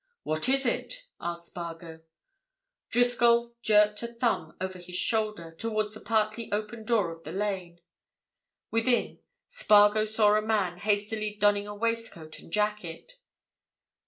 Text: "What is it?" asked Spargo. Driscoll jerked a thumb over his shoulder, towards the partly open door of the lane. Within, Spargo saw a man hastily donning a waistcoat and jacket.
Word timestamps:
"What 0.23 0.49
is 0.49 0.65
it?" 0.65 0.95
asked 1.19 1.45
Spargo. 1.49 2.01
Driscoll 2.89 3.53
jerked 3.61 4.01
a 4.01 4.07
thumb 4.11 4.57
over 4.59 4.79
his 4.79 4.95
shoulder, 4.95 5.53
towards 5.53 5.93
the 5.93 5.99
partly 5.99 6.51
open 6.51 6.85
door 6.85 7.11
of 7.11 7.23
the 7.23 7.31
lane. 7.31 7.79
Within, 8.71 9.19
Spargo 9.47 10.05
saw 10.05 10.33
a 10.33 10.41
man 10.41 10.79
hastily 10.79 11.35
donning 11.39 11.67
a 11.67 11.75
waistcoat 11.75 12.39
and 12.39 12.51
jacket. 12.51 13.19